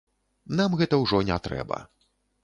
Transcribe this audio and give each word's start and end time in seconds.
Нам 0.59 0.77
гэта 0.79 0.99
ўжо 1.01 1.19
не 1.27 1.37
трэба. 1.49 1.77